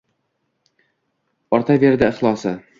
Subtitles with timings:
[1.59, 2.59] Ortaverdi ixlosi.